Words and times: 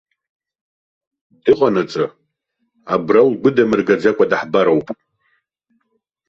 Дыҟанаҵы, 1.43 2.05
абра 2.93 3.21
лгәы 3.31 3.49
дамыргаӡакәа 3.55 4.25
даҳбароуп. 4.31 4.87